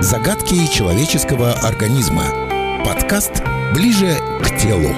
Загадки 0.00 0.64
человеческого 0.72 1.54
организма. 1.54 2.22
Подкаст 2.84 3.42
«Ближе 3.74 4.14
к 4.40 4.56
телу». 4.56 4.90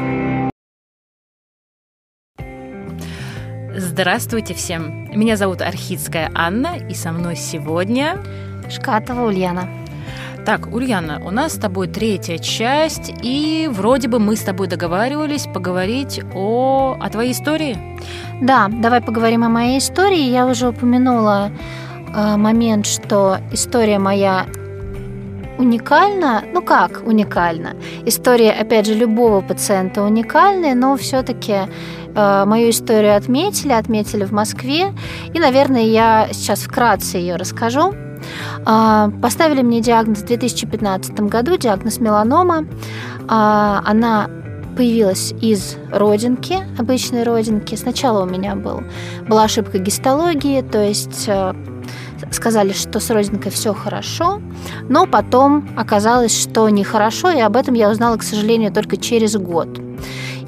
Здравствуйте 3.75 4.52
всем! 4.52 5.08
Меня 5.18 5.39
зовут 5.39 5.63
Архидская 5.63 6.31
Анна, 6.34 6.76
и 6.76 6.92
со 6.92 7.13
мной 7.13 7.36
сегодня... 7.36 8.18
Шкатова 8.68 9.27
Ульяна. 9.27 9.71
Так, 10.45 10.67
Ульяна, 10.67 11.23
у 11.25 11.30
нас 11.30 11.55
с 11.55 11.59
тобой 11.59 11.89
третья 11.89 12.37
часть, 12.37 13.11
и 13.23 13.71
вроде 13.73 14.07
бы 14.07 14.19
мы 14.19 14.37
с 14.37 14.43
тобой 14.43 14.69
договаривались 14.69 15.46
поговорить 15.46 16.21
о, 16.35 16.98
о 17.01 17.09
твоей 17.09 17.32
истории. 17.32 17.79
Да, 18.43 18.69
давай 18.69 19.01
поговорим 19.01 19.45
о 19.45 19.48
моей 19.48 19.79
истории. 19.79 20.29
Я 20.29 20.46
уже 20.46 20.69
упомянула 20.69 21.51
э, 22.14 22.37
момент, 22.37 22.85
что 22.85 23.39
история 23.51 23.98
моя 23.98 24.46
уникальна. 25.61 26.43
Ну 26.53 26.63
как 26.63 27.03
уникальна? 27.07 27.75
История, 28.07 28.53
опять 28.53 28.87
же, 28.87 28.95
любого 28.95 29.41
пациента 29.41 30.03
уникальная, 30.03 30.75
но 30.75 30.96
все-таки 30.96 31.53
э, 32.14 32.45
мою 32.46 32.70
историю 32.70 33.16
отметили, 33.16 33.73
отметили 33.73 34.24
в 34.24 34.32
Москве. 34.32 34.92
И, 35.34 35.38
наверное, 35.38 35.84
я 35.84 36.28
сейчас 36.32 36.60
вкратце 36.60 37.18
ее 37.18 37.37
расскажу. 37.37 37.95
Э, 38.66 39.10
поставили 39.23 39.62
мне 39.62 39.80
диагноз 39.80 40.18
в 40.20 40.27
2015 40.27 41.20
году, 41.20 41.56
диагноз 41.56 42.01
меланома. 42.01 42.66
Э, 43.29 43.80
она 43.84 44.29
появилась 44.77 45.34
из 45.42 45.77
родинки, 45.92 46.59
обычной 46.79 47.23
родинки. 47.23 47.74
Сначала 47.74 48.23
у 48.23 48.27
меня 48.27 48.54
был, 48.54 48.82
была 49.29 49.45
ошибка 49.45 49.79
гистологии, 49.79 50.62
то 50.62 50.82
есть 50.82 51.24
э, 51.29 51.54
сказали, 52.30 52.72
что 52.72 53.00
с 53.00 53.10
родинкой 53.10 53.50
все 53.50 53.74
хорошо, 53.74 54.40
но 54.88 55.06
потом 55.06 55.68
оказалось, 55.76 56.40
что 56.40 56.68
нехорошо, 56.68 57.30
и 57.30 57.40
об 57.40 57.56
этом 57.56 57.74
я 57.74 57.90
узнала, 57.90 58.16
к 58.16 58.22
сожалению, 58.22 58.72
только 58.72 58.96
через 58.96 59.37
год. 59.37 59.68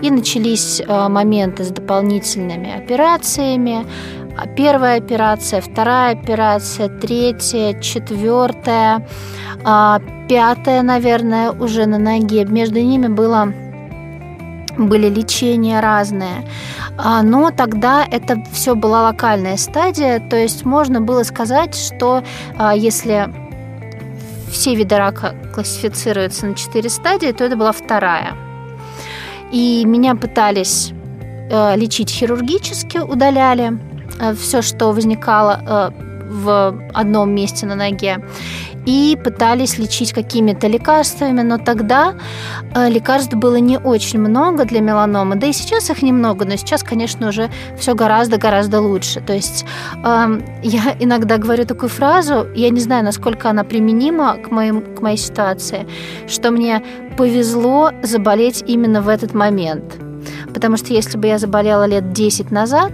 И 0.00 0.10
начались 0.10 0.80
э, 0.80 1.08
моменты 1.08 1.64
с 1.64 1.68
дополнительными 1.68 2.72
операциями. 2.74 3.86
Первая 4.56 4.98
операция, 4.98 5.60
вторая 5.60 6.14
операция, 6.16 6.88
третья, 6.88 7.78
четвертая, 7.80 9.06
а, 9.64 10.00
пятая, 10.28 10.82
наверное, 10.82 11.52
уже 11.52 11.86
на 11.86 11.98
ноге. 11.98 12.44
Между 12.46 12.80
ними 12.80 13.08
было 13.08 13.52
были 14.78 15.08
лечения 15.08 15.80
разные. 15.80 16.46
А, 16.96 17.22
но 17.22 17.50
тогда 17.50 18.04
это 18.04 18.42
все 18.52 18.74
была 18.74 19.02
локальная 19.02 19.56
стадия, 19.56 20.20
то 20.20 20.36
есть 20.36 20.64
можно 20.64 21.00
было 21.00 21.22
сказать, 21.22 21.74
что 21.74 22.22
а, 22.58 22.74
если 22.74 23.32
все 24.50 24.74
виды 24.74 24.96
рака 24.96 25.34
классифицируются 25.54 26.46
на 26.46 26.54
четыре 26.54 26.90
стадии, 26.90 27.32
то 27.32 27.44
это 27.44 27.56
была 27.56 27.72
вторая. 27.72 28.34
И 29.50 29.84
меня 29.84 30.14
пытались 30.14 30.92
э, 31.50 31.76
лечить 31.76 32.10
хирургически, 32.10 32.98
удаляли 32.98 33.78
э, 34.20 34.34
все, 34.34 34.62
что 34.62 34.92
возникало 34.92 35.92
э, 35.96 36.11
в 36.42 36.78
одном 36.92 37.34
месте 37.34 37.66
на 37.66 37.74
ноге 37.74 38.18
и 38.86 39.16
пытались 39.22 39.78
лечить 39.78 40.12
какими-то 40.12 40.66
лекарствами, 40.66 41.42
но 41.42 41.58
тогда 41.58 42.14
э, 42.74 42.88
лекарств 42.90 43.34
было 43.34 43.56
не 43.56 43.78
очень 43.78 44.18
много 44.18 44.64
для 44.64 44.80
меланомы, 44.80 45.36
да 45.36 45.46
и 45.46 45.52
сейчас 45.52 45.90
их 45.90 46.02
немного, 46.02 46.44
но 46.44 46.56
сейчас, 46.56 46.82
конечно, 46.82 47.28
уже 47.28 47.50
все 47.78 47.94
гораздо-гораздо 47.94 48.80
лучше. 48.80 49.20
То 49.20 49.32
есть 49.32 49.64
э, 50.04 50.40
я 50.62 50.96
иногда 50.98 51.38
говорю 51.38 51.64
такую 51.64 51.90
фразу, 51.90 52.46
я 52.54 52.70
не 52.70 52.80
знаю, 52.80 53.04
насколько 53.04 53.50
она 53.50 53.62
применима 53.62 54.36
к, 54.36 54.50
моим, 54.50 54.82
к 54.96 55.00
моей 55.00 55.18
ситуации, 55.18 55.86
что 56.26 56.50
мне 56.50 56.82
повезло 57.16 57.92
заболеть 58.02 58.64
именно 58.66 59.00
в 59.00 59.08
этот 59.08 59.34
момент. 59.34 59.84
Потому 60.52 60.76
что 60.76 60.92
если 60.92 61.18
бы 61.18 61.26
я 61.26 61.38
заболела 61.38 61.86
лет 61.86 62.12
10 62.12 62.50
назад, 62.50 62.92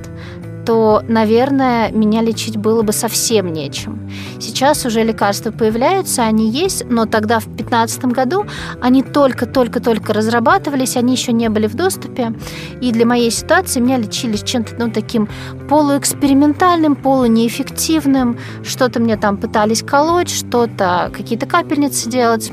то, 0.68 1.02
наверное, 1.08 1.90
меня 1.92 2.20
лечить 2.20 2.58
было 2.58 2.82
бы 2.82 2.92
совсем 2.92 3.54
нечем. 3.54 4.10
Сейчас 4.38 4.84
уже 4.84 5.02
лекарства 5.02 5.50
появляются, 5.50 6.24
они 6.24 6.50
есть, 6.50 6.84
но 6.90 7.06
тогда 7.06 7.40
в 7.40 7.46
2015 7.46 8.04
году 8.04 8.44
они 8.82 9.02
только-только-только 9.02 10.12
разрабатывались, 10.12 10.98
они 10.98 11.14
еще 11.14 11.32
не 11.32 11.48
были 11.48 11.68
в 11.68 11.74
доступе. 11.74 12.34
И 12.82 12.92
для 12.92 13.06
моей 13.06 13.30
ситуации 13.30 13.80
меня 13.80 13.96
лечили 13.96 14.36
чем-то 14.36 14.74
ну, 14.78 14.90
таким 14.90 15.26
полуэкспериментальным, 15.70 16.96
полунеэффективным. 16.96 18.38
Что-то 18.62 19.00
мне 19.00 19.16
там 19.16 19.38
пытались 19.38 19.82
колоть, 19.82 20.28
что-то, 20.28 21.10
какие-то 21.16 21.46
капельницы 21.46 22.10
делать. 22.10 22.52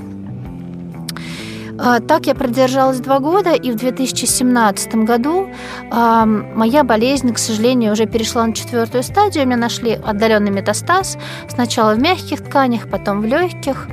А, 1.77 1.99
так 1.99 2.27
я 2.27 2.35
продержалась 2.35 2.99
два 2.99 3.19
года, 3.19 3.53
и 3.53 3.71
в 3.71 3.75
2017 3.75 4.95
году 4.95 5.49
э, 5.91 6.25
моя 6.25 6.83
болезнь, 6.83 7.33
к 7.33 7.37
сожалению, 7.37 7.93
уже 7.93 8.05
перешла 8.05 8.45
на 8.45 8.53
четвертую 8.53 9.03
стадию. 9.03 9.45
Меня 9.45 9.57
нашли 9.57 9.99
отдаленный 10.03 10.51
метастаз. 10.51 11.17
Сначала 11.49 11.93
в 11.93 11.99
мягких 11.99 12.43
тканях, 12.43 12.89
потом 12.89 13.21
в 13.21 13.25
легких. 13.25 13.87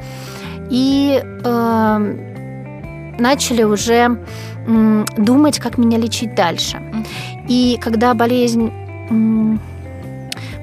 И 0.71 1.23
э, 1.23 1.99
начали 3.19 3.63
уже 3.65 4.19
думать, 5.17 5.59
как 5.59 5.77
меня 5.77 5.99
лечить 5.99 6.35
дальше. 6.37 6.81
И 7.49 7.79
когда 7.83 8.15
болезнь 8.15 8.71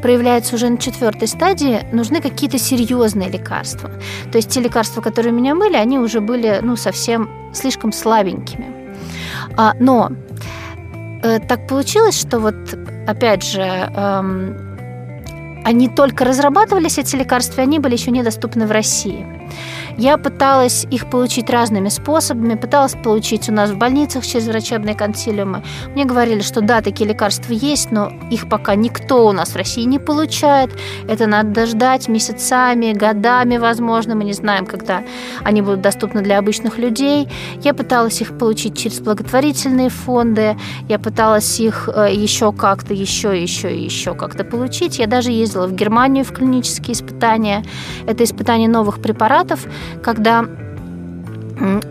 проявляется 0.01 0.55
уже 0.55 0.69
на 0.69 0.77
четвертой 0.77 1.27
стадии, 1.27 1.85
нужны 1.91 2.21
какие-то 2.21 2.57
серьезные 2.57 3.29
лекарства. 3.29 3.91
То 4.31 4.37
есть 4.37 4.49
те 4.49 4.61
лекарства, 4.61 5.01
которые 5.01 5.33
у 5.33 5.35
меня 5.35 5.55
были, 5.55 5.75
они 5.75 5.99
уже 5.99 6.21
были 6.21 6.59
ну, 6.61 6.75
совсем 6.75 7.29
слишком 7.53 7.91
слабенькими. 7.91 8.67
А, 9.57 9.73
но 9.79 10.11
э, 11.23 11.39
так 11.39 11.67
получилось, 11.67 12.19
что 12.19 12.39
вот 12.39 12.55
опять 13.07 13.43
же 13.43 13.61
эм, 13.61 14.69
они 15.65 15.89
только 15.89 16.25
разрабатывались, 16.25 16.97
эти 16.97 17.15
лекарства, 17.15 17.63
они 17.63 17.79
были 17.79 17.93
еще 17.93 18.11
недоступны 18.11 18.65
в 18.65 18.71
России. 18.71 19.25
Я 19.99 20.17
пыталась 20.17 20.87
их 20.89 21.09
получить 21.09 21.49
разными 21.49 21.89
способами, 21.89 22.55
пыталась 22.55 22.93
получить 22.93 23.49
у 23.49 23.51
нас 23.51 23.69
в 23.71 23.77
больницах 23.77 24.25
через 24.25 24.47
врачебные 24.47 24.95
консилиумы. 24.95 25.61
Мне 25.93 26.05
говорили, 26.05 26.39
что 26.39 26.61
да, 26.61 26.79
такие 26.79 27.09
лекарства 27.09 27.51
есть, 27.51 27.91
но 27.91 28.09
их 28.31 28.47
пока 28.47 28.75
никто 28.75 29.27
у 29.27 29.33
нас 29.33 29.49
в 29.49 29.57
России 29.57 29.83
не 29.83 29.99
получает. 29.99 30.71
Это 31.09 31.27
надо 31.27 31.65
ждать 31.65 32.07
месяцами, 32.07 32.93
годами, 32.93 33.57
возможно. 33.57 34.15
Мы 34.15 34.23
не 34.23 34.31
знаем, 34.31 34.65
когда 34.65 35.03
они 35.43 35.61
будут 35.61 35.81
доступны 35.81 36.21
для 36.21 36.39
обычных 36.39 36.77
людей. 36.77 37.27
Я 37.61 37.73
пыталась 37.73 38.21
их 38.21 38.37
получить 38.37 38.77
через 38.77 39.01
благотворительные 39.01 39.89
фонды. 39.89 40.55
Я 40.87 40.97
пыталась 40.97 41.59
их 41.59 41.89
э, 41.93 42.13
еще 42.13 42.53
как-то, 42.53 42.93
еще, 42.93 43.37
еще 43.41 43.77
еще 43.77 44.13
как-то 44.13 44.45
получить. 44.45 44.97
Я 44.97 45.07
даже 45.07 45.31
ездила 45.31 45.67
в 45.67 45.73
Германию 45.73 46.23
в 46.23 46.31
клинические 46.31 46.93
испытания. 46.93 47.65
Это 48.07 48.23
испытания 48.23 48.69
новых 48.69 49.01
препаратов, 49.01 49.67
когда 50.01 50.45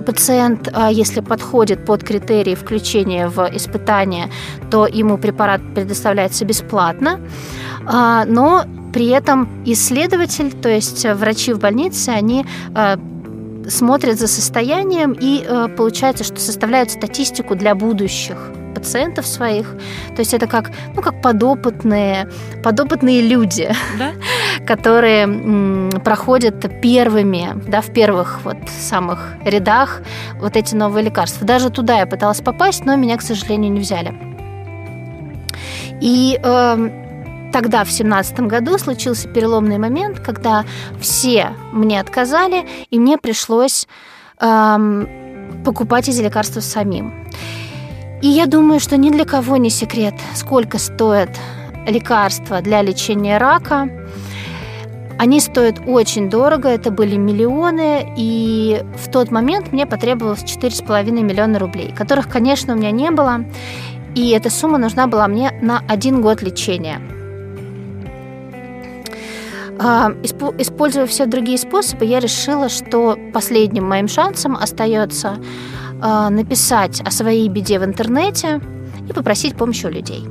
пациент, 0.07 0.71
а, 0.73 0.91
если 0.91 1.21
подходит 1.21 1.85
под 1.85 2.03
критерии 2.03 2.55
включения 2.55 3.29
в 3.29 3.51
испытание, 3.55 4.31
то 4.71 4.87
ему 4.87 5.19
препарат 5.19 5.61
предоставляется 5.75 6.45
бесплатно, 6.45 7.21
а, 7.87 8.25
но 8.25 8.65
при 8.93 9.09
этом 9.09 9.49
исследователь, 9.67 10.53
то 10.53 10.69
есть 10.69 11.05
врачи 11.05 11.53
в 11.53 11.59
больнице, 11.59 12.09
они 12.11 12.47
а, 12.75 12.99
смотрят 13.69 14.19
за 14.19 14.27
состоянием 14.27 15.15
и 15.19 15.47
получается, 15.77 16.25
что 16.25 16.41
составляют 16.41 16.91
статистику 16.91 17.55
для 17.55 17.75
будущих 17.75 18.39
пациентов 18.79 19.27
своих. 19.27 19.67
То 20.15 20.21
есть 20.21 20.35
это 20.35 20.47
как, 20.47 20.71
ну, 20.95 21.03
как 21.03 21.21
подопытные, 21.21 22.29
подопытные 22.63 23.23
люди, 23.23 23.75
да? 23.99 24.13
которые 24.67 25.25
м, 25.25 25.91
проходят 26.05 26.81
первыми, 26.81 27.51
да, 27.67 27.81
в 27.81 27.93
первых 27.93 28.41
вот 28.45 28.57
самых 28.69 29.35
рядах 29.45 30.03
вот 30.41 30.57
эти 30.57 30.75
новые 30.75 31.05
лекарства. 31.05 31.47
Даже 31.47 31.71
туда 31.71 31.99
я 31.99 32.07
пыталась 32.07 32.41
попасть, 32.41 32.85
но 32.85 32.97
меня, 32.97 33.17
к 33.17 33.23
сожалению, 33.23 33.73
не 33.73 33.81
взяли. 33.81 34.15
И 36.01 36.39
э, 36.43 37.51
тогда, 37.53 37.85
в 37.85 37.91
семнадцатом 37.91 38.49
году, 38.49 38.79
случился 38.79 39.29
переломный 39.29 39.79
момент, 39.79 40.21
когда 40.21 40.65
все 41.01 41.53
мне 41.73 42.01
отказали, 42.01 42.67
и 42.91 42.99
мне 42.99 43.19
пришлось 43.19 43.89
э, 44.41 45.07
покупать 45.65 46.09
эти 46.09 46.21
лекарства 46.21 46.61
самим. 46.61 47.28
И 48.21 48.27
я 48.29 48.47
думаю, 48.47 48.81
что 48.81 48.97
ни 48.97 49.11
для 49.11 49.25
кого 49.25 49.57
не 49.57 49.71
секрет, 49.71 50.15
сколько 50.35 50.79
стоят 50.79 51.31
лекарства 51.87 52.61
для 52.61 52.83
лечения 52.83 53.39
рака. 53.39 53.89
Они 55.19 55.41
стоят 55.41 55.81
очень 55.87 56.31
дорого, 56.31 56.69
это 56.69 56.91
были 56.91 57.17
миллионы, 57.17 58.15
и 58.17 58.83
в 58.97 59.11
тот 59.11 59.31
момент 59.31 59.73
мне 59.73 59.87
потребовалось 59.87 60.43
4,5 60.43 61.11
миллиона 61.11 61.59
рублей, 61.59 61.93
которых, 61.93 62.29
конечно, 62.29 62.75
у 62.75 62.77
меня 62.77 62.93
не 62.93 63.11
было, 63.11 63.45
и 64.15 64.31
эта 64.31 64.49
сумма 64.49 64.79
нужна 64.79 65.07
была 65.07 65.27
мне 65.27 65.51
на 65.61 65.83
один 65.89 66.21
год 66.21 66.43
лечения. 66.43 67.01
А, 69.81 70.13
используя 70.59 71.07
все 71.07 71.27
другие 71.27 71.59
способы, 71.59 72.05
я 72.05 72.19
решила, 72.21 72.69
что 72.69 73.17
последним 73.33 73.89
моим 73.89 74.09
шансом 74.09 74.57
остается 74.57 75.39
а, 76.01 76.31
написать 76.31 77.01
о 77.05 77.11
своей 77.11 77.49
беде 77.49 77.79
в 77.79 77.85
интернете 77.85 78.61
и 79.09 79.13
попросить 79.13 79.57
помощи 79.57 79.87
у 79.87 79.91
людей. 79.91 80.27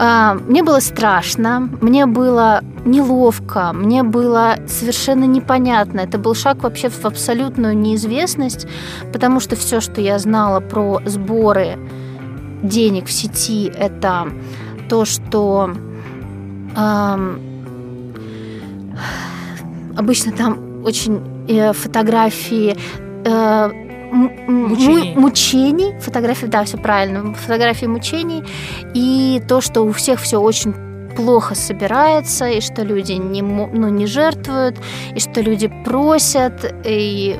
А, 0.00 0.34
мне 0.34 0.62
было 0.62 0.80
страшно, 0.80 1.68
мне 1.80 2.06
было 2.06 2.60
неловко, 2.84 3.72
мне 3.72 4.04
было 4.04 4.56
совершенно 4.68 5.24
непонятно. 5.24 6.00
Это 6.00 6.18
был 6.18 6.34
шаг 6.34 6.62
вообще 6.62 6.88
в 6.88 7.04
абсолютную 7.04 7.76
неизвестность, 7.76 8.68
потому 9.12 9.40
что 9.40 9.56
все, 9.56 9.80
что 9.80 10.00
я 10.00 10.18
знала 10.18 10.60
про 10.60 11.00
сборы 11.04 11.78
денег 12.62 13.06
в 13.06 13.12
сети, 13.12 13.72
это 13.76 14.28
то, 14.88 15.04
что 15.04 15.70
э, 16.76 17.38
обычно 19.96 20.32
там 20.32 20.84
очень 20.84 21.20
э, 21.48 21.72
фотографии 21.72 22.76
э, 23.24 23.87
мучений. 24.10 25.14
мучений, 25.16 25.98
фотографии, 26.00 26.46
да, 26.46 26.64
все 26.64 26.78
правильно, 26.78 27.34
фотографии 27.34 27.86
мучений, 27.86 28.44
и 28.94 29.42
то, 29.48 29.60
что 29.60 29.82
у 29.82 29.92
всех 29.92 30.20
все 30.20 30.40
очень 30.40 30.74
плохо 31.16 31.54
собирается, 31.54 32.48
и 32.48 32.60
что 32.60 32.82
люди 32.82 33.12
не, 33.12 33.42
ну, 33.42 33.88
не 33.88 34.06
жертвуют, 34.06 34.76
и 35.14 35.20
что 35.20 35.40
люди 35.40 35.70
просят, 35.84 36.74
и 36.84 37.38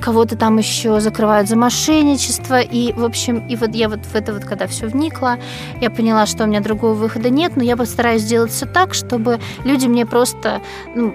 кого-то 0.00 0.36
там 0.36 0.56
еще 0.58 1.00
закрывают 1.00 1.48
за 1.48 1.56
мошенничество. 1.56 2.60
И, 2.60 2.92
в 2.92 3.04
общем, 3.04 3.46
и 3.46 3.56
вот 3.56 3.74
я 3.74 3.88
вот 3.88 4.00
в 4.06 4.14
это 4.14 4.32
вот, 4.32 4.44
когда 4.44 4.66
все 4.66 4.86
вникла, 4.86 5.36
я 5.80 5.90
поняла, 5.90 6.26
что 6.26 6.44
у 6.44 6.46
меня 6.46 6.60
другого 6.60 6.94
выхода 6.94 7.30
нет, 7.30 7.56
но 7.56 7.62
я 7.62 7.76
постараюсь 7.76 8.22
сделать 8.22 8.52
все 8.52 8.66
так, 8.66 8.94
чтобы 8.94 9.38
люди 9.64 9.86
мне 9.86 10.06
просто 10.06 10.60
ну, 10.94 11.12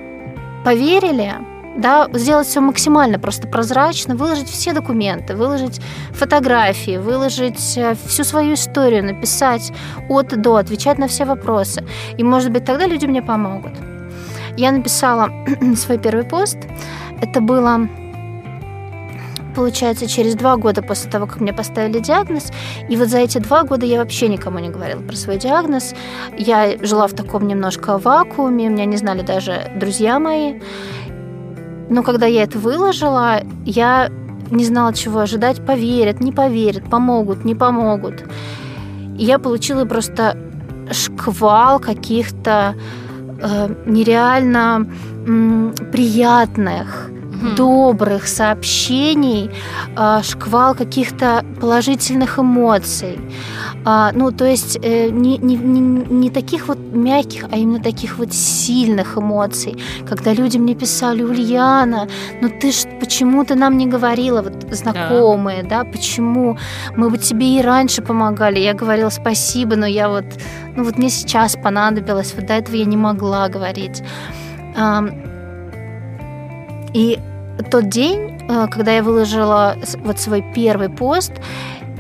поверили, 0.64 1.34
да, 1.76 2.08
сделать 2.14 2.48
все 2.48 2.62
максимально 2.62 3.20
просто 3.20 3.48
прозрачно, 3.48 4.16
выложить 4.16 4.50
все 4.50 4.74
документы, 4.74 5.36
выложить 5.36 5.82
фотографии, 6.12 6.98
выложить 6.98 7.78
э, 7.78 7.96
всю 8.06 8.24
свою 8.24 8.54
историю, 8.54 9.04
написать 9.04 9.72
от 10.10 10.28
до, 10.42 10.56
отвечать 10.58 10.98
на 10.98 11.08
все 11.08 11.26
вопросы. 11.26 11.84
И, 12.18 12.24
может 12.24 12.52
быть, 12.52 12.66
тогда 12.66 12.86
люди 12.86 13.06
мне 13.06 13.22
помогут. 13.22 13.74
Я 14.58 14.72
написала 14.72 15.30
свой 15.76 15.98
первый 15.98 16.24
пост. 16.24 16.58
Это 17.22 17.42
было 17.42 17.88
получается, 19.54 20.08
через 20.08 20.36
два 20.36 20.58
года 20.58 20.82
после 20.82 21.10
того, 21.10 21.28
как 21.28 21.40
мне 21.40 21.54
поставили 21.54 22.00
диагноз. 22.00 22.52
И 22.90 22.98
вот 22.98 23.10
за 23.10 23.20
эти 23.20 23.38
два 23.38 23.64
года 23.64 23.86
я 23.86 24.00
вообще 24.00 24.28
никому 24.28 24.60
не 24.60 24.70
говорила 24.70 25.02
про 25.02 25.16
свой 25.16 25.38
диагноз. 25.38 25.94
Я 26.38 26.78
жила 26.82 27.08
в 27.08 27.14
таком 27.14 27.48
немножко 27.48 27.98
вакууме, 27.98 28.70
меня 28.70 28.86
не 28.86 28.98
знали 28.98 29.22
даже 29.22 29.72
друзья 29.76 30.20
мои. 30.20 30.56
Но 31.94 32.02
когда 32.02 32.26
я 32.26 32.42
это 32.42 32.58
выложила, 32.58 33.44
я 33.66 34.10
не 34.50 34.66
знала, 34.66 34.96
чего 34.96 35.20
ожидать. 35.20 35.64
Поверят, 35.64 36.22
не 36.22 36.32
поверят, 36.32 36.90
помогут, 36.90 37.46
не 37.46 37.54
помогут. 37.54 38.24
И 39.20 39.24
я 39.24 39.38
получила 39.38 39.86
просто 39.86 40.36
шквал 40.92 41.80
каких-то 41.80 42.74
э, 43.40 43.76
нереально 43.86 44.88
м, 45.28 45.76
приятных, 45.92 47.12
угу. 47.44 47.56
добрых 47.56 48.28
сообщений, 48.28 49.52
э, 49.98 50.22
шквал 50.24 50.76
каких-то 50.76 51.44
положительных 51.60 52.40
эмоций. 52.40 53.20
А, 53.86 54.12
ну, 54.14 54.32
то 54.32 54.46
есть 54.46 54.78
э, 54.82 55.10
не, 55.10 55.38
не, 55.38 55.56
не, 55.56 55.80
не 55.80 56.30
таких 56.30 56.68
вот 56.68 56.78
мягких, 56.78 57.46
а 57.52 57.58
именно 57.58 57.80
таких 57.80 58.18
вот 58.18 58.34
сильных 58.34 59.18
эмоций. 59.18 59.76
Когда 60.08 60.34
люди 60.34 60.58
мне 60.58 60.76
писали, 60.76 61.24
Ульяна, 61.24 62.08
ну 62.42 62.50
ты 62.50 62.72
ж 62.72 62.86
почему 63.00 63.44
ты 63.44 63.56
нам 63.56 63.78
не 63.78 63.88
говорила, 63.88 64.42
вот 64.42 64.54
знакомые, 64.72 65.64
да, 65.64 65.84
да 65.84 65.92
почему? 65.92 66.58
Мы 66.96 67.10
бы 67.10 67.18
тебе 67.18 67.60
и 67.60 67.62
раньше 67.62 68.02
помогали. 68.02 68.60
Я 68.60 68.74
говорила 68.74 69.10
спасибо, 69.10 69.76
но 69.76 69.86
я 69.86 70.08
вот, 70.08 70.26
ну 70.76 70.84
вот 70.84 70.98
мне 70.98 71.10
сейчас 71.10 71.58
понадобилось, 71.62 72.34
вот 72.36 72.46
до 72.46 72.54
этого 72.54 72.76
я 72.76 72.86
не 72.86 72.98
могла 72.98 73.50
говорить. 73.50 74.02
И 76.94 77.20
тот 77.70 77.90
день, 77.90 78.42
э, 78.50 78.68
когда 78.70 78.94
я 78.94 79.04
выложила 79.04 79.76
вот 80.04 80.20
свой 80.20 80.44
первый 80.56 80.90
пост, 80.90 81.32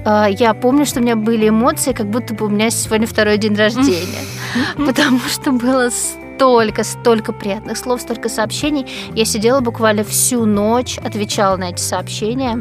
э, 0.05 0.25
я 0.29 0.53
помню, 0.53 0.85
что 0.85 0.99
у 0.99 1.03
меня 1.03 1.15
были 1.15 1.49
эмоции, 1.49 1.93
как 1.93 2.07
будто 2.07 2.33
бы 2.33 2.45
у 2.45 2.49
меня 2.49 2.69
сегодня 2.69 3.07
второй 3.07 3.37
день 3.37 3.55
рождения. 3.55 4.23
Потому 4.77 5.19
что 5.19 5.51
было 5.51 5.89
столько, 5.89 6.83
столько 6.83 7.33
приятных 7.33 7.77
слов, 7.77 8.01
столько 8.01 8.29
сообщений. 8.29 8.87
Я 9.13 9.25
сидела 9.25 9.59
буквально 9.59 10.03
всю 10.03 10.45
ночь, 10.45 10.97
отвечала 10.97 11.57
на 11.57 11.69
эти 11.69 11.81
сообщения. 11.81 12.57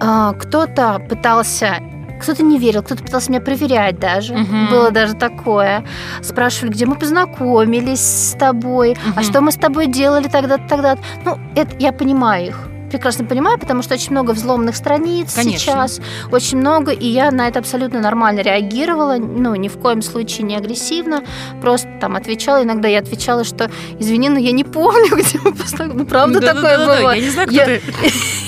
Э, 0.00 0.32
кто-то 0.38 1.00
пытался 1.08 1.80
кто-то 2.22 2.42
не 2.42 2.58
верил, 2.58 2.82
кто-то 2.82 3.02
пытался 3.02 3.30
меня 3.30 3.40
проверять 3.40 3.98
даже. 3.98 4.34
Угу. 4.34 4.70
Было 4.70 4.90
даже 4.90 5.14
такое. 5.14 5.84
Спрашивали, 6.22 6.72
где 6.72 6.86
мы 6.86 6.94
познакомились 6.94 8.00
с 8.00 8.36
тобой, 8.38 8.92
угу. 8.92 9.14
а 9.16 9.22
что 9.22 9.40
мы 9.40 9.52
с 9.52 9.56
тобой 9.56 9.86
делали 9.86 10.28
тогда-то, 10.28 10.64
тогда 10.68 10.92
-то. 10.94 10.98
Ну, 11.24 11.38
это 11.54 11.76
я 11.78 11.92
понимаю 11.92 12.46
их 12.46 12.71
прекрасно 12.92 13.24
понимаю, 13.24 13.58
потому 13.58 13.82
что 13.82 13.94
очень 13.94 14.10
много 14.10 14.32
взломанных 14.32 14.76
страниц 14.76 15.34
Конечно. 15.34 15.58
сейчас, 15.58 16.00
очень 16.30 16.58
много, 16.58 16.92
и 16.92 17.06
я 17.06 17.30
на 17.30 17.48
это 17.48 17.58
абсолютно 17.58 18.00
нормально 18.00 18.40
реагировала, 18.40 19.16
ну, 19.16 19.54
ни 19.54 19.68
в 19.68 19.78
коем 19.78 20.02
случае 20.02 20.42
не 20.42 20.56
агрессивно, 20.56 21.22
просто 21.60 21.88
там 22.00 22.16
отвечала, 22.16 22.62
иногда 22.62 22.88
я 22.88 22.98
отвечала, 22.98 23.44
что, 23.44 23.70
извини, 23.98 24.28
но 24.28 24.38
я 24.38 24.52
не 24.52 24.64
помню, 24.64 25.16
где 25.16 25.38
мы 25.42 25.52
познакомились, 25.52 25.98
ну, 26.00 26.06
правда 26.06 26.40
да, 26.40 26.54
такое 26.54 26.76
да, 26.76 26.86
да, 26.86 26.96
бывает. 26.96 27.04
Да, 27.04 27.14
я 27.14 27.22
не 27.22 27.30
знаю, 27.30 27.48
кто 27.48 27.56
я, 27.56 27.64
ты. 27.64 27.82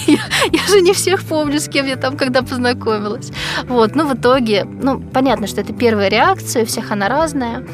Я, 0.07 0.19
я 0.53 0.67
же 0.69 0.83
не 0.83 0.93
всех 0.93 1.25
помню, 1.25 1.59
с 1.59 1.67
кем 1.67 1.87
я 1.87 1.97
там 1.97 2.19
когда 2.19 2.43
познакомилась. 2.43 3.31
Вот, 3.67 3.95
ну, 3.95 4.07
в 4.07 4.15
итоге, 4.15 4.65
ну, 4.65 5.01
понятно, 5.01 5.47
что 5.47 5.63
это 5.63 5.73
первая 5.73 6.11
реакция, 6.11 6.65
у 6.65 6.67
всех 6.67 6.91
она 6.91 7.09
разная. 7.09 7.67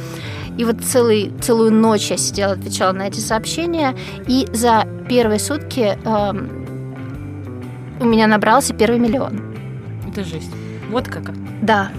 И 0.61 0.65
вот 0.65 0.85
целый, 0.85 1.33
целую 1.41 1.73
ночь 1.73 2.11
я 2.11 2.19
сидела, 2.19 2.53
отвечала 2.53 2.93
на 2.93 3.09
эти 3.09 3.19
сообщения. 3.19 3.97
И 4.27 4.47
за 4.53 4.87
первые 5.09 5.39
сутки 5.41 5.99
эм, 6.05 6.60
у 8.01 8.05
меня 8.05 8.27
набрался 8.27 8.75
первый 8.75 8.99
миллион. 8.99 9.55
Это 10.11 10.25
жесть. 10.25 10.51
Вот 10.91 11.07
как. 11.09 11.33
Да. 11.63 11.91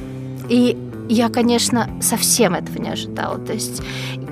И 0.50 0.78
я, 1.08 1.30
конечно, 1.30 1.90
совсем 2.02 2.56
этого 2.56 2.78
не 2.82 2.90
ожидала. 2.90 3.38
То 3.38 3.54
есть 3.54 3.82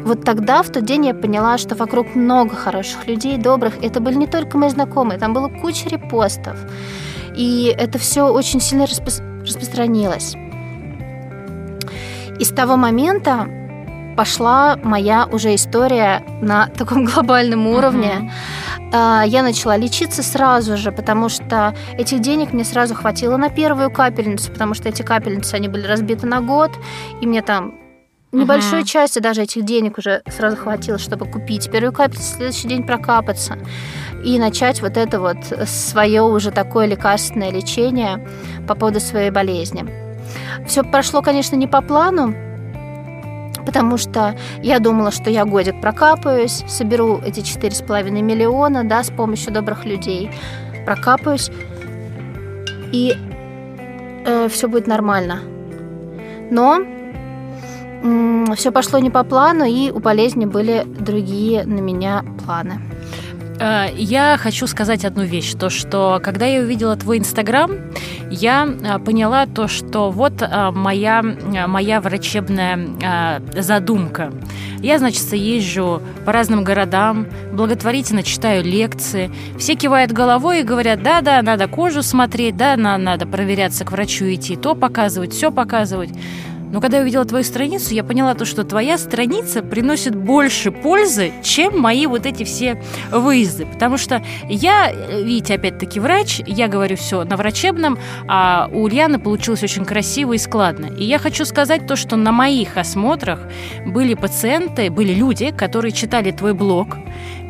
вот 0.03 0.23
тогда, 0.23 0.63
в 0.63 0.69
тот 0.69 0.85
день, 0.85 1.05
я 1.05 1.13
поняла, 1.13 1.57
что 1.57 1.75
вокруг 1.75 2.15
много 2.15 2.55
хороших 2.55 3.07
людей, 3.07 3.37
добрых. 3.37 3.75
Это 3.81 3.99
были 3.99 4.15
не 4.15 4.27
только 4.27 4.57
мои 4.57 4.69
знакомые, 4.69 5.19
там 5.19 5.33
было 5.33 5.47
куча 5.47 5.89
репостов. 5.89 6.57
И 7.35 7.73
это 7.77 7.99
все 7.99 8.23
очень 8.23 8.59
сильно 8.59 8.83
распро- 8.83 9.41
распространилось. 9.41 10.35
И 12.39 12.43
с 12.43 12.49
того 12.49 12.77
момента 12.77 13.47
пошла 14.17 14.77
моя 14.83 15.27
уже 15.31 15.55
история 15.55 16.23
на 16.41 16.67
таком 16.67 17.05
глобальном 17.13 17.67
уровне. 17.67 18.13
Uh-huh. 18.19 18.31
А, 18.91 19.23
я 19.25 19.43
начала 19.43 19.77
лечиться 19.77 20.23
сразу 20.23 20.77
же, 20.77 20.91
потому 20.91 21.29
что 21.29 21.75
этих 21.97 22.21
денег 22.21 22.53
мне 22.53 22.63
сразу 22.63 22.95
хватило 22.95 23.37
на 23.37 23.49
первую 23.49 23.91
капельницу, 23.91 24.51
потому 24.51 24.73
что 24.73 24.89
эти 24.89 25.01
капельницы, 25.01 25.55
они 25.55 25.67
были 25.67 25.85
разбиты 25.85 26.25
на 26.25 26.41
год, 26.41 26.71
и 27.21 27.27
мне 27.27 27.41
там 27.41 27.75
небольшой 28.31 28.81
uh-huh. 28.81 28.85
части 28.85 29.19
даже 29.19 29.43
этих 29.43 29.63
денег 29.63 29.97
уже 29.97 30.21
сразу 30.27 30.57
хватило, 30.57 30.97
чтобы 30.97 31.25
купить 31.25 31.69
первую 31.71 31.93
капельницу, 31.93 32.35
следующий 32.35 32.67
день 32.67 32.83
прокапаться 32.83 33.57
и 34.23 34.37
начать 34.39 34.81
вот 34.81 34.97
это 34.97 35.19
вот 35.19 35.37
свое 35.67 36.21
уже 36.23 36.51
такое 36.51 36.85
лекарственное 36.87 37.51
лечение 37.51 38.27
по 38.67 38.75
поводу 38.75 38.99
своей 38.99 39.29
болезни. 39.29 39.85
Все 40.67 40.83
прошло, 40.83 41.21
конечно, 41.21 41.55
не 41.55 41.67
по 41.67 41.81
плану, 41.81 42.35
потому 43.69 43.97
что 43.97 44.35
я 44.63 44.79
думала, 44.79 45.11
что 45.11 45.29
я 45.29 45.45
годик 45.45 45.79
прокапаюсь, 45.79 46.63
соберу 46.67 47.21
эти 47.23 47.41
четыре 47.41 47.75
с 47.75 47.83
половиной 47.83 48.23
миллиона, 48.23 48.83
да, 48.83 49.03
с 49.03 49.11
помощью 49.11 49.53
добрых 49.53 49.85
людей, 49.85 50.31
прокапаюсь, 50.87 51.51
и 52.91 53.13
э, 54.25 54.49
все 54.49 54.67
будет 54.67 54.87
нормально. 54.87 55.41
Но 56.49 56.79
э, 56.81 58.55
все 58.55 58.71
пошло 58.71 58.97
не 58.97 59.11
по 59.11 59.23
плану, 59.23 59.65
и 59.65 59.91
у 59.91 59.99
болезни 59.99 60.45
были 60.45 60.83
другие 60.87 61.63
на 61.63 61.79
меня 61.79 62.25
планы. 62.43 62.88
Э, 63.59 63.87
я 63.93 64.37
хочу 64.37 64.67
сказать 64.67 65.05
одну 65.05 65.23
вещь, 65.23 65.53
то 65.53 65.69
что 65.69 66.19
когда 66.23 66.45
я 66.45 66.61
увидела 66.61 66.95
твой 66.95 67.17
Инстаграм, 67.17 67.71
я 68.31 68.67
э, 68.67 68.99
поняла 68.99 69.45
то, 69.45 69.67
что 69.67 70.11
вот 70.11 70.41
э, 70.41 70.71
моя, 70.71 71.21
моя 71.21 72.01
врачебная 72.01 73.41
задумка. 73.57 74.31
Я, 74.81 74.97
значит, 74.97 75.33
езжу 75.33 76.01
по 76.25 76.31
разным 76.31 76.63
городам, 76.63 77.27
благотворительно 77.51 78.23
читаю 78.23 78.63
лекции. 78.63 79.29
Все 79.57 79.75
кивают 79.75 80.13
головой 80.13 80.61
и 80.61 80.63
говорят, 80.63 81.03
да-да, 81.03 81.41
надо 81.41 81.67
кожу 81.67 82.01
смотреть, 82.01 82.55
да, 82.55 82.77
надо 82.77 83.27
проверяться 83.27 83.83
к 83.83 83.91
врачу 83.91 84.25
идти, 84.25 84.55
то 84.55 84.75
показывать, 84.75 85.33
все 85.33 85.51
показывать. 85.51 86.11
Но 86.71 86.81
когда 86.81 86.97
я 86.97 87.03
увидела 87.03 87.25
твою 87.25 87.43
страницу, 87.43 87.93
я 87.93 88.03
поняла 88.03 88.35
то, 88.35 88.45
что 88.45 88.63
твоя 88.63 88.97
страница 88.97 89.61
приносит 89.61 90.15
больше 90.15 90.71
пользы, 90.71 91.31
чем 91.41 91.79
мои 91.79 92.05
вот 92.05 92.25
эти 92.25 92.43
все 92.43 92.81
выезды. 93.11 93.65
Потому 93.65 93.97
что 93.97 94.23
я, 94.47 94.91
видите, 94.91 95.55
опять-таки 95.55 95.99
врач, 95.99 96.41
я 96.45 96.67
говорю 96.67 96.95
все 96.95 97.23
на 97.23 97.37
врачебном, 97.37 97.97
а 98.27 98.69
у 98.71 98.83
Ульяны 98.83 99.19
получилось 99.19 99.63
очень 99.63 99.85
красиво 99.85 100.33
и 100.33 100.37
складно. 100.37 100.87
И 100.97 101.03
я 101.03 101.19
хочу 101.19 101.45
сказать 101.45 101.87
то, 101.87 101.95
что 101.95 102.15
на 102.15 102.31
моих 102.31 102.77
осмотрах 102.77 103.39
были 103.85 104.13
пациенты, 104.13 104.89
были 104.89 105.13
люди, 105.13 105.51
которые 105.51 105.91
читали 105.91 106.31
твой 106.31 106.53
блог, 106.53 106.97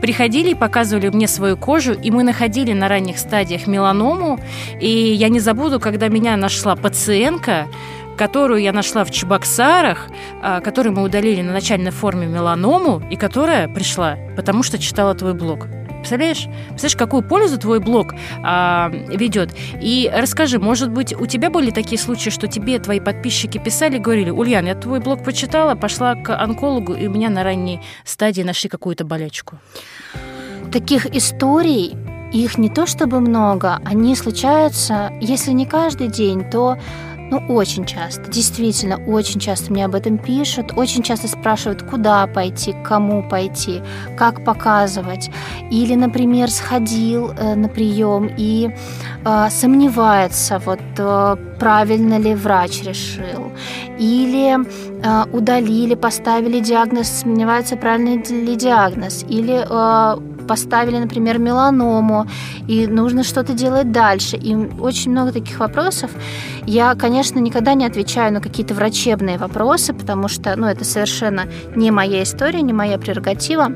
приходили 0.02 0.52
и 0.52 0.56
показывали 0.56 1.10
мне 1.10 1.28
свою 1.28 1.58
кожу, 1.58 1.94
и 1.94 2.12
мы 2.12 2.24
находили 2.24 2.74
на 2.74 2.88
ранних 2.88 3.20
стадиях 3.20 3.68
меланому. 3.68 4.40
И 4.80 4.90
я 4.90 5.30
не 5.30 5.40
забуду, 5.40 5.80
когда 5.80 6.08
меня 6.08 6.38
нашла 6.38 6.76
пациентка, 6.76 7.68
которую 8.20 8.62
я 8.62 8.74
нашла 8.74 9.06
в 9.06 9.12
Чебоксарах, 9.12 10.10
а, 10.42 10.60
которую 10.60 10.94
мы 10.94 11.04
удалили 11.04 11.42
на 11.42 11.54
начальной 11.54 11.92
форме 11.92 12.28
меланому, 12.28 13.02
и 13.10 13.16
которая 13.16 13.70
пришла, 13.70 14.18
потому 14.36 14.62
что 14.62 14.78
читала 14.78 15.16
твой 15.16 15.34
блог. 15.34 15.68
Представляешь? 16.00 16.48
Представляешь, 16.68 16.98
какую 16.98 17.24
пользу 17.24 17.58
твой 17.58 17.80
блог 17.80 18.14
а, 18.44 18.90
ведет? 18.90 19.56
И 19.82 20.12
расскажи, 20.14 20.60
может 20.60 20.92
быть, 20.92 21.14
у 21.14 21.28
тебя 21.28 21.50
были 21.50 21.72
такие 21.72 21.98
случаи, 21.98 22.30
что 22.30 22.48
тебе 22.48 22.78
твои 22.80 23.00
подписчики 23.00 23.58
писали, 23.58 23.98
говорили, 24.00 24.32
Ульян, 24.32 24.66
я 24.66 24.76
твой 24.76 25.00
блог 25.00 25.24
почитала, 25.24 25.76
пошла 25.76 26.16
к 26.16 26.36
онкологу, 26.36 26.96
и 26.96 27.08
у 27.08 27.12
меня 27.12 27.30
на 27.30 27.46
ранней 27.46 27.80
стадии 28.04 28.42
нашли 28.42 28.70
какую-то 28.70 29.06
болячку. 29.06 29.60
Таких 30.74 31.06
историй 31.16 31.96
их 32.34 32.58
не 32.58 32.70
то 32.70 32.86
чтобы 32.86 33.22
много, 33.22 33.80
они 33.86 34.14
случаются, 34.16 35.10
если 35.22 35.52
не 35.52 35.66
каждый 35.66 36.10
день, 36.10 36.44
то 36.50 36.78
ну, 37.32 37.38
очень 37.48 37.86
часто, 37.86 38.30
действительно, 38.30 38.98
очень 39.08 39.40
часто 39.40 39.72
мне 39.72 39.86
об 39.86 39.96
этом 39.96 40.18
пишут, 40.18 40.74
очень 40.76 41.04
часто 41.04 41.28
спрашивают, 41.28 41.84
куда 41.84 42.26
пойти, 42.28 42.74
к 42.74 42.84
кому 42.84 43.22
пойти, 43.22 43.82
как 44.18 44.44
показывать. 44.44 45.30
Или, 45.72 45.96
например, 45.96 46.50
сходил 46.50 47.32
э, 47.32 47.56
на 47.56 47.70
прием 47.70 48.30
и 48.36 48.72
э, 49.26 49.50
сомневается, 49.50 50.60
вот 50.60 50.80
э, 50.98 51.36
правильно 51.60 52.18
ли 52.18 52.34
врач 52.34 52.84
решил. 52.84 53.52
Или 54.00 54.58
э, 54.58 55.26
удалили, 55.32 55.96
поставили 55.96 56.60
диагноз, 56.60 57.08
сомневается, 57.10 57.76
правильный 57.76 58.24
ли 58.24 58.56
диагноз. 58.56 59.24
Или 59.30 59.66
э, 59.70 60.29
поставили, 60.50 60.98
например, 60.98 61.38
меланому, 61.38 62.26
и 62.68 62.88
нужно 62.88 63.24
что-то 63.24 63.54
делать 63.54 63.92
дальше. 63.92 64.36
И 64.36 64.56
очень 64.56 65.12
много 65.12 65.32
таких 65.32 65.60
вопросов. 65.60 66.10
Я, 66.66 66.96
конечно, 66.96 67.38
никогда 67.40 67.76
не 67.76 67.86
отвечаю 67.86 68.34
на 68.34 68.42
какие-то 68.42 68.74
врачебные 68.74 69.38
вопросы, 69.38 69.94
потому 69.94 70.28
что 70.28 70.56
ну, 70.56 70.66
это 70.66 70.84
совершенно 70.86 71.44
не 71.76 71.92
моя 71.92 72.24
история, 72.24 72.64
не 72.64 72.74
моя 72.74 72.98
прерогатива 72.98 73.72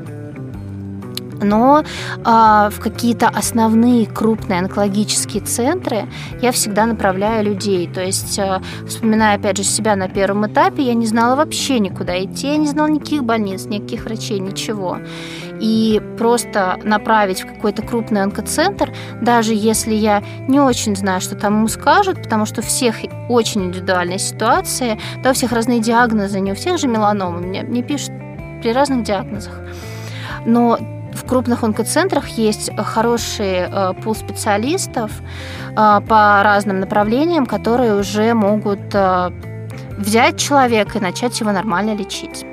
но 1.44 1.84
а, 2.24 2.70
в 2.70 2.80
какие-то 2.80 3.28
основные 3.28 4.06
крупные 4.06 4.60
онкологические 4.60 5.44
центры 5.44 6.08
я 6.42 6.52
всегда 6.52 6.86
направляю 6.86 7.46
людей. 7.46 7.88
То 7.88 8.02
есть, 8.02 8.40
а, 8.40 8.62
вспоминая 8.88 9.36
опять 9.36 9.58
же 9.58 9.64
себя 9.64 9.96
на 9.96 10.08
первом 10.08 10.48
этапе, 10.48 10.84
я 10.84 10.94
не 10.94 11.06
знала 11.06 11.36
вообще 11.36 11.80
никуда 11.80 12.24
идти, 12.24 12.48
я 12.48 12.58
не 12.58 12.68
знала 12.68 12.88
никаких 12.88 13.24
больниц, 13.24 13.66
никаких 13.66 14.06
врачей, 14.06 14.40
ничего. 14.40 14.98
И 15.60 16.02
просто 16.18 16.80
направить 16.84 17.44
в 17.44 17.48
какой-то 17.48 17.82
крупный 17.82 18.24
онкоцентр, 18.24 18.94
даже 19.22 19.54
если 19.54 19.94
я 19.94 20.24
не 20.48 20.60
очень 20.60 20.96
знаю, 20.96 21.22
что 21.22 21.36
там 21.36 21.58
ему 21.58 21.68
скажут, 21.68 22.22
потому 22.22 22.46
что 22.46 22.62
у 22.62 22.64
всех 22.64 22.98
очень 23.30 23.66
индивидуальная 23.66 24.18
ситуация, 24.18 25.00
да, 25.24 25.32
у 25.32 25.34
всех 25.34 25.52
разные 25.52 25.80
диагнозы, 25.80 26.40
не 26.40 26.52
у 26.52 26.56
всех 26.56 26.78
же 26.78 26.88
меланомы, 26.88 27.42
мне, 27.42 27.64
мне 27.64 27.84
пишут 27.84 28.12
при 28.62 28.74
разных 28.74 29.04
диагнозах. 29.04 29.54
Но 30.46 30.78
в 31.14 31.28
крупных 31.28 31.64
онкоцентрах 31.64 32.28
есть 32.30 32.72
хороший 32.78 33.68
э, 33.68 33.94
пул 34.04 34.16
специалистов 34.16 35.12
э, 35.72 35.76
по 35.76 36.42
разным 36.44 36.80
направлениям, 36.80 37.46
которые 37.46 37.96
уже 37.96 38.34
могут 38.34 38.82
э, 38.94 39.30
взять 39.98 40.40
человека 40.40 40.98
и 40.98 41.02
начать 41.02 41.40
его 41.40 41.52
нормально 41.52 41.96
лечить. 41.96 42.46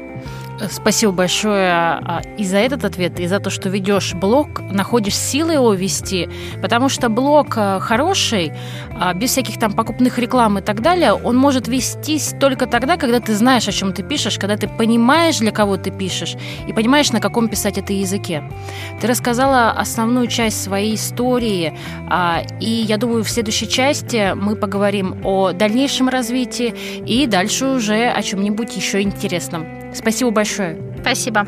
Спасибо 0.69 1.13
большое 1.13 1.71
а, 1.71 2.23
и 2.37 2.45
за 2.45 2.59
этот 2.59 2.85
ответ, 2.85 3.19
и 3.19 3.27
за 3.27 3.41
то, 3.41 3.49
что 3.49 3.71
ведешь 3.71 4.13
блог, 4.15 4.61
находишь 4.61 5.17
силы 5.17 5.55
его 5.55 5.73
вести, 5.73 6.29
потому 6.61 6.91
что 6.91 7.09
блог 7.09 7.55
а, 7.57 7.81
хороший, 7.81 8.53
а, 8.99 9.15
без 9.15 9.31
всяких 9.31 9.59
там 9.59 9.73
покупных 9.73 10.19
реклам 10.19 10.59
и 10.59 10.61
так 10.61 10.83
далее, 10.83 11.15
он 11.15 11.37
может 11.37 11.67
вестись 11.67 12.35
только 12.39 12.67
тогда, 12.67 12.99
когда 12.99 13.21
ты 13.21 13.35
знаешь, 13.35 13.69
о 13.69 13.73
чем 13.73 13.95
ты 13.95 14.03
пишешь, 14.03 14.39
когда 14.39 14.57
ты 14.59 14.69
понимаешь, 14.69 15.39
для 15.39 15.51
кого 15.51 15.79
ты 15.79 15.91
пишешь, 15.91 16.37
и 16.67 16.73
понимаешь, 16.75 17.11
на 17.13 17.21
каком 17.21 17.49
писать 17.49 17.79
это 17.79 17.95
языке. 17.95 18.43
Ты 19.01 19.07
рассказала 19.07 19.71
основную 19.71 20.27
часть 20.27 20.63
своей 20.63 20.95
истории, 20.95 21.73
и 22.61 22.71
я 22.71 22.97
думаю, 22.99 23.25
в 23.25 23.31
следующей 23.31 23.69
части 23.69 24.33
мы 24.35 24.57
поговорим 24.57 25.21
о 25.25 25.53
дальнейшем 25.53 26.09
развитии 26.09 26.75
и 27.07 27.27
дальше 27.27 27.67
уже 27.67 28.09
о 28.09 28.23
чем-нибудь 28.23 28.77
еще 28.77 29.01
интересном. 29.01 29.80
Спасибо 29.95 30.31
большое. 30.31 30.77
Спасибо. 31.01 31.47